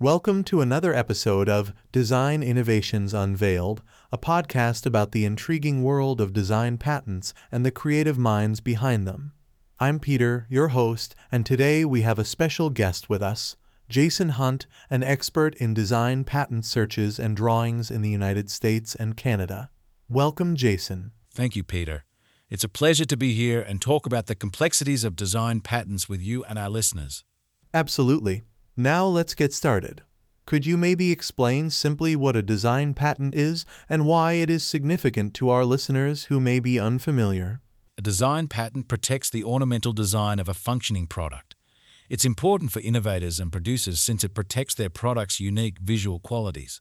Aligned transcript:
Welcome 0.00 0.44
to 0.44 0.60
another 0.60 0.94
episode 0.94 1.48
of 1.48 1.72
Design 1.90 2.40
Innovations 2.40 3.12
Unveiled, 3.12 3.82
a 4.12 4.16
podcast 4.16 4.86
about 4.86 5.10
the 5.10 5.24
intriguing 5.24 5.82
world 5.82 6.20
of 6.20 6.32
design 6.32 6.78
patents 6.78 7.34
and 7.50 7.66
the 7.66 7.72
creative 7.72 8.16
minds 8.16 8.60
behind 8.60 9.08
them. 9.08 9.32
I'm 9.80 9.98
Peter, 9.98 10.46
your 10.48 10.68
host, 10.68 11.16
and 11.32 11.44
today 11.44 11.84
we 11.84 12.02
have 12.02 12.20
a 12.20 12.24
special 12.24 12.70
guest 12.70 13.10
with 13.10 13.20
us, 13.24 13.56
Jason 13.88 14.28
Hunt, 14.28 14.68
an 14.88 15.02
expert 15.02 15.56
in 15.56 15.74
design 15.74 16.22
patent 16.22 16.64
searches 16.64 17.18
and 17.18 17.36
drawings 17.36 17.90
in 17.90 18.00
the 18.00 18.08
United 18.08 18.52
States 18.52 18.94
and 18.94 19.16
Canada. 19.16 19.68
Welcome, 20.08 20.54
Jason. 20.54 21.10
Thank 21.34 21.56
you, 21.56 21.64
Peter. 21.64 22.04
It's 22.48 22.62
a 22.62 22.68
pleasure 22.68 23.04
to 23.04 23.16
be 23.16 23.34
here 23.34 23.60
and 23.62 23.82
talk 23.82 24.06
about 24.06 24.26
the 24.26 24.36
complexities 24.36 25.02
of 25.02 25.16
design 25.16 25.60
patents 25.60 26.08
with 26.08 26.22
you 26.22 26.44
and 26.44 26.56
our 26.56 26.70
listeners. 26.70 27.24
Absolutely. 27.74 28.44
Now 28.80 29.06
let's 29.06 29.34
get 29.34 29.52
started. 29.52 30.02
Could 30.46 30.64
you 30.64 30.76
maybe 30.76 31.10
explain 31.10 31.68
simply 31.70 32.14
what 32.14 32.36
a 32.36 32.42
design 32.42 32.94
patent 32.94 33.34
is 33.34 33.66
and 33.88 34.06
why 34.06 34.34
it 34.34 34.48
is 34.48 34.62
significant 34.62 35.34
to 35.34 35.50
our 35.50 35.64
listeners 35.64 36.26
who 36.26 36.38
may 36.38 36.60
be 36.60 36.78
unfamiliar? 36.78 37.60
A 37.98 38.02
design 38.02 38.46
patent 38.46 38.86
protects 38.86 39.30
the 39.30 39.42
ornamental 39.42 39.92
design 39.92 40.38
of 40.38 40.48
a 40.48 40.54
functioning 40.54 41.08
product. 41.08 41.56
It's 42.08 42.24
important 42.24 42.70
for 42.70 42.78
innovators 42.78 43.40
and 43.40 43.50
producers 43.50 43.98
since 44.00 44.22
it 44.22 44.32
protects 44.32 44.76
their 44.76 44.90
product's 44.90 45.40
unique 45.40 45.80
visual 45.80 46.20
qualities. 46.20 46.80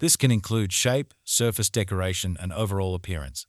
This 0.00 0.16
can 0.16 0.30
include 0.30 0.70
shape, 0.70 1.14
surface 1.24 1.70
decoration, 1.70 2.36
and 2.38 2.52
overall 2.52 2.94
appearance. 2.94 3.46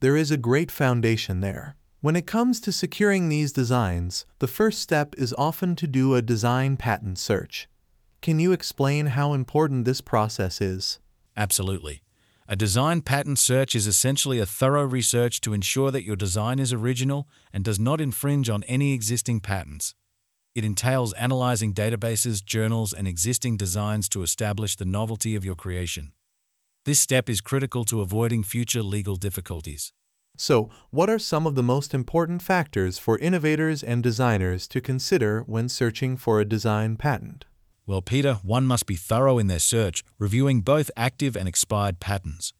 There 0.00 0.16
is 0.16 0.30
a 0.30 0.38
great 0.38 0.70
foundation 0.70 1.40
there. 1.40 1.76
When 2.02 2.14
it 2.14 2.26
comes 2.26 2.60
to 2.60 2.72
securing 2.72 3.28
these 3.28 3.52
designs, 3.52 4.26
the 4.38 4.46
first 4.46 4.80
step 4.80 5.14
is 5.16 5.34
often 5.38 5.74
to 5.76 5.86
do 5.86 6.14
a 6.14 6.20
design 6.20 6.76
patent 6.76 7.18
search. 7.18 7.68
Can 8.20 8.38
you 8.38 8.52
explain 8.52 9.06
how 9.06 9.32
important 9.32 9.86
this 9.86 10.02
process 10.02 10.60
is? 10.60 10.98
Absolutely. 11.38 12.02
A 12.48 12.54
design 12.54 13.00
patent 13.00 13.38
search 13.38 13.74
is 13.74 13.86
essentially 13.86 14.38
a 14.38 14.46
thorough 14.46 14.84
research 14.84 15.40
to 15.40 15.54
ensure 15.54 15.90
that 15.90 16.04
your 16.04 16.16
design 16.16 16.58
is 16.58 16.72
original 16.72 17.28
and 17.50 17.64
does 17.64 17.80
not 17.80 18.00
infringe 18.00 18.50
on 18.50 18.62
any 18.64 18.92
existing 18.92 19.40
patents. 19.40 19.94
It 20.54 20.64
entails 20.64 21.14
analyzing 21.14 21.72
databases, 21.72 22.44
journals, 22.44 22.92
and 22.92 23.08
existing 23.08 23.56
designs 23.56 24.08
to 24.10 24.22
establish 24.22 24.76
the 24.76 24.84
novelty 24.84 25.34
of 25.34 25.44
your 25.46 25.54
creation. 25.54 26.12
This 26.84 27.00
step 27.00 27.30
is 27.30 27.40
critical 27.40 27.84
to 27.86 28.02
avoiding 28.02 28.42
future 28.42 28.82
legal 28.82 29.16
difficulties. 29.16 29.92
So, 30.36 30.70
what 30.90 31.08
are 31.08 31.18
some 31.18 31.46
of 31.46 31.54
the 31.54 31.62
most 31.62 31.94
important 31.94 32.42
factors 32.42 32.98
for 32.98 33.18
innovators 33.18 33.82
and 33.82 34.02
designers 34.02 34.68
to 34.68 34.80
consider 34.80 35.42
when 35.46 35.68
searching 35.68 36.16
for 36.16 36.40
a 36.40 36.44
design 36.44 36.96
patent? 36.96 37.46
Well, 37.86 38.02
Peter, 38.02 38.34
one 38.42 38.66
must 38.66 38.86
be 38.86 38.96
thorough 38.96 39.38
in 39.38 39.46
their 39.46 39.58
search, 39.58 40.04
reviewing 40.18 40.60
both 40.60 40.90
active 40.96 41.36
and 41.36 41.48
expired 41.48 42.00
patents. 42.00 42.52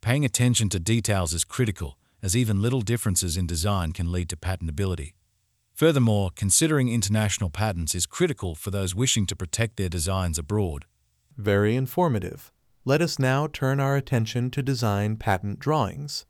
Paying 0.00 0.24
attention 0.24 0.68
to 0.70 0.80
details 0.80 1.32
is 1.32 1.44
critical, 1.44 1.96
as 2.22 2.36
even 2.36 2.62
little 2.62 2.80
differences 2.80 3.36
in 3.36 3.46
design 3.46 3.92
can 3.92 4.10
lead 4.10 4.28
to 4.30 4.36
patentability. 4.36 5.12
Furthermore, 5.74 6.30
considering 6.34 6.88
international 6.88 7.50
patents 7.50 7.94
is 7.94 8.06
critical 8.06 8.54
for 8.54 8.70
those 8.70 8.94
wishing 8.94 9.26
to 9.26 9.36
protect 9.36 9.76
their 9.76 9.88
designs 9.88 10.38
abroad. 10.38 10.86
Very 11.36 11.76
informative. 11.76 12.50
Let 12.84 13.00
us 13.00 13.18
now 13.18 13.46
turn 13.46 13.78
our 13.78 13.96
attention 13.96 14.50
to 14.50 14.62
design 14.62 15.16
patent 15.16 15.60
drawings. 15.60 16.26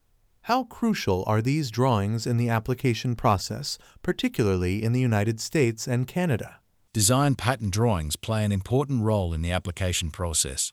How 0.46 0.64
crucial 0.64 1.22
are 1.28 1.40
these 1.40 1.70
drawings 1.70 2.26
in 2.26 2.36
the 2.36 2.48
application 2.48 3.14
process, 3.14 3.78
particularly 4.02 4.82
in 4.82 4.92
the 4.92 5.00
United 5.00 5.40
States 5.40 5.86
and 5.86 6.04
Canada? 6.04 6.56
Design 6.92 7.36
patent 7.36 7.72
drawings 7.72 8.16
play 8.16 8.44
an 8.44 8.50
important 8.50 9.04
role 9.04 9.32
in 9.32 9.42
the 9.42 9.52
application 9.52 10.10
process. 10.10 10.72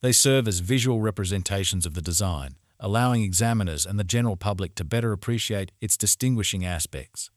They 0.00 0.10
serve 0.10 0.48
as 0.48 0.58
visual 0.58 1.00
representations 1.00 1.86
of 1.86 1.94
the 1.94 2.02
design, 2.02 2.56
allowing 2.80 3.22
examiners 3.22 3.86
and 3.86 4.00
the 4.00 4.04
general 4.04 4.36
public 4.36 4.74
to 4.74 4.84
better 4.84 5.12
appreciate 5.12 5.70
its 5.80 5.96
distinguishing 5.96 6.64
aspects. 6.64 7.30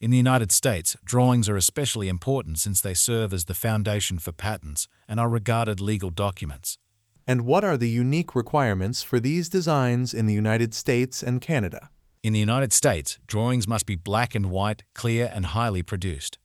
In 0.00 0.10
the 0.10 0.16
United 0.16 0.50
States, 0.50 0.96
drawings 1.04 1.50
are 1.50 1.56
especially 1.56 2.08
important 2.08 2.58
since 2.58 2.80
they 2.80 2.94
serve 2.94 3.34
as 3.34 3.44
the 3.44 3.52
foundation 3.52 4.18
for 4.18 4.32
patents 4.32 4.88
and 5.06 5.20
are 5.20 5.28
regarded 5.28 5.82
legal 5.82 6.08
documents. 6.08 6.78
And 7.26 7.42
what 7.42 7.64
are 7.64 7.76
the 7.76 7.88
unique 7.88 8.34
requirements 8.34 9.02
for 9.02 9.20
these 9.20 9.48
designs 9.48 10.12
in 10.12 10.26
the 10.26 10.34
United 10.34 10.74
States 10.74 11.22
and 11.22 11.40
Canada? 11.40 11.90
In 12.22 12.32
the 12.32 12.40
United 12.40 12.72
States, 12.72 13.18
drawings 13.26 13.66
must 13.66 13.86
be 13.86 13.96
black 13.96 14.34
and 14.34 14.50
white, 14.50 14.82
clear, 14.94 15.30
and 15.34 15.46
highly 15.46 15.82
produced. 15.82 16.38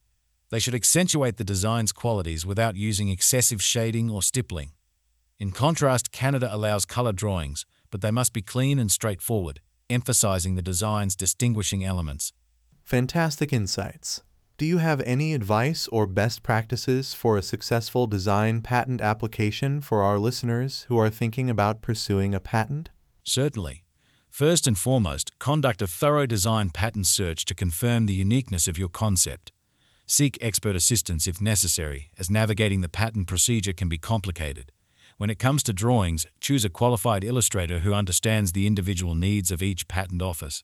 They 0.50 0.60
should 0.60 0.76
accentuate 0.76 1.38
the 1.38 1.44
design's 1.44 1.92
qualities 1.92 2.46
without 2.46 2.76
using 2.76 3.10
excessive 3.10 3.62
shading 3.62 4.10
or 4.10 4.22
stippling. 4.22 4.72
In 5.40 5.52
contrast, 5.52 6.12
Canada 6.12 6.50
allows 6.50 6.86
color 6.86 7.12
drawings, 7.12 7.66
but 7.92 8.02
they 8.02 8.12
must 8.12 8.32
be 8.32 8.42
clean 8.42 8.80
and 8.80 8.90
straightforward, 8.90 9.60
emphasizing 9.90 10.56
the 10.56 10.62
design's 10.62 11.16
distinguishing 11.16 11.84
elements. 11.84 12.32
Fantastic 12.84 13.52
insights. 13.52 14.22
Do 14.58 14.66
you 14.66 14.78
have 14.78 15.02
any 15.02 15.34
advice 15.34 15.86
or 15.90 16.08
best 16.08 16.42
practices 16.42 17.14
for 17.14 17.36
a 17.36 17.42
successful 17.42 18.08
design 18.08 18.62
patent 18.62 19.02
application 19.02 19.82
for 19.82 20.02
our 20.02 20.18
listeners 20.18 20.86
who 20.88 20.98
are 20.98 21.10
thinking 21.10 21.50
about 21.50 21.82
pursuing 21.82 22.34
a 22.34 22.40
patent? 22.40 22.90
Certainly. 23.26 23.84
First 24.30 24.66
and 24.66 24.78
foremost, 24.78 25.38
conduct 25.40 25.82
a 25.82 25.88
thorough 25.88 26.26
design 26.26 26.70
patent 26.70 27.06
search 27.06 27.44
to 27.46 27.54
confirm 27.54 28.06
the 28.06 28.14
uniqueness 28.14 28.66
of 28.66 28.78
your 28.78 28.88
concept. 28.88 29.52
Seek 30.08 30.38
expert 30.40 30.78
assistance 30.78 31.28
if 31.28 31.42
necessary, 31.42 32.10
as 32.18 32.30
navigating 32.30 32.80
the 32.80 32.88
patent 32.88 33.28
procedure 33.28 33.74
can 33.74 33.90
be 33.90 33.98
complicated. 33.98 34.72
When 35.18 35.30
it 35.30 35.38
comes 35.38 35.64
to 35.64 35.74
drawings, 35.74 36.28
choose 36.40 36.64
a 36.64 36.70
qualified 36.70 37.26
illustrator 37.26 37.80
who 37.80 37.94
understands 37.94 38.54
the 38.54 38.68
individual 38.68 39.16
needs 39.16 39.52
of 39.52 39.62
each 39.62 39.90
patent 39.90 40.22
office. 40.22 40.64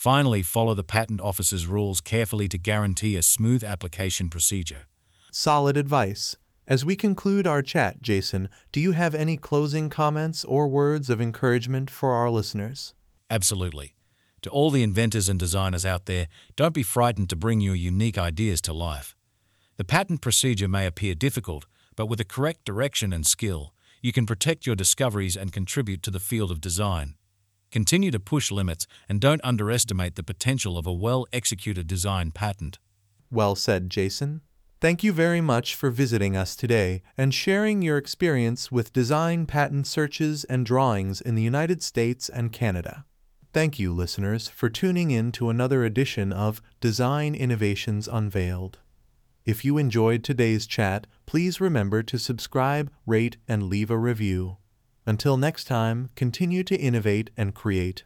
Finally, 0.00 0.40
follow 0.40 0.72
the 0.72 0.82
patent 0.82 1.20
office's 1.20 1.66
rules 1.66 2.00
carefully 2.00 2.48
to 2.48 2.56
guarantee 2.56 3.16
a 3.16 3.22
smooth 3.22 3.62
application 3.62 4.30
procedure. 4.30 4.86
Solid 5.30 5.76
advice. 5.76 6.36
As 6.66 6.86
we 6.86 6.96
conclude 6.96 7.46
our 7.46 7.60
chat, 7.60 8.00
Jason, 8.00 8.48
do 8.72 8.80
you 8.80 8.92
have 8.92 9.14
any 9.14 9.36
closing 9.36 9.90
comments 9.90 10.42
or 10.42 10.68
words 10.68 11.10
of 11.10 11.20
encouragement 11.20 11.90
for 11.90 12.14
our 12.14 12.30
listeners? 12.30 12.94
Absolutely. 13.28 13.94
To 14.40 14.48
all 14.48 14.70
the 14.70 14.82
inventors 14.82 15.28
and 15.28 15.38
designers 15.38 15.84
out 15.84 16.06
there, 16.06 16.28
don't 16.56 16.72
be 16.72 16.82
frightened 16.82 17.28
to 17.28 17.36
bring 17.36 17.60
your 17.60 17.74
unique 17.74 18.16
ideas 18.16 18.62
to 18.62 18.72
life. 18.72 19.14
The 19.76 19.84
patent 19.84 20.22
procedure 20.22 20.66
may 20.66 20.86
appear 20.86 21.14
difficult, 21.14 21.66
but 21.94 22.06
with 22.06 22.20
the 22.20 22.24
correct 22.24 22.64
direction 22.64 23.12
and 23.12 23.26
skill, 23.26 23.74
you 24.00 24.14
can 24.14 24.24
protect 24.24 24.64
your 24.64 24.76
discoveries 24.76 25.36
and 25.36 25.52
contribute 25.52 26.02
to 26.04 26.10
the 26.10 26.20
field 26.20 26.50
of 26.50 26.62
design. 26.62 27.16
Continue 27.70 28.10
to 28.10 28.18
push 28.18 28.50
limits 28.50 28.86
and 29.08 29.20
don't 29.20 29.40
underestimate 29.44 30.16
the 30.16 30.22
potential 30.22 30.76
of 30.76 30.86
a 30.86 30.92
well 30.92 31.26
executed 31.32 31.86
design 31.86 32.32
patent. 32.32 32.78
Well 33.30 33.54
said, 33.54 33.90
Jason. 33.90 34.40
Thank 34.80 35.04
you 35.04 35.12
very 35.12 35.42
much 35.42 35.74
for 35.74 35.90
visiting 35.90 36.36
us 36.36 36.56
today 36.56 37.02
and 37.16 37.34
sharing 37.34 37.82
your 37.82 37.98
experience 37.98 38.72
with 38.72 38.94
design 38.94 39.44
patent 39.46 39.86
searches 39.86 40.44
and 40.44 40.64
drawings 40.64 41.20
in 41.20 41.34
the 41.34 41.42
United 41.42 41.82
States 41.82 42.28
and 42.30 42.50
Canada. 42.50 43.04
Thank 43.52 43.78
you, 43.78 43.92
listeners, 43.92 44.48
for 44.48 44.70
tuning 44.70 45.10
in 45.10 45.32
to 45.32 45.50
another 45.50 45.84
edition 45.84 46.32
of 46.32 46.62
Design 46.80 47.34
Innovations 47.34 48.08
Unveiled. 48.08 48.78
If 49.44 49.64
you 49.64 49.76
enjoyed 49.76 50.24
today's 50.24 50.66
chat, 50.66 51.06
please 51.26 51.60
remember 51.60 52.02
to 52.02 52.18
subscribe, 52.18 52.90
rate, 53.06 53.36
and 53.46 53.64
leave 53.64 53.90
a 53.90 53.98
review. 53.98 54.56
Until 55.06 55.36
next 55.36 55.64
time, 55.64 56.10
continue 56.14 56.62
to 56.64 56.76
innovate 56.76 57.30
and 57.36 57.54
create. 57.54 58.04